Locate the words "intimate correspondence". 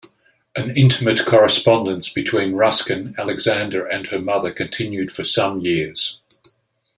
0.75-2.11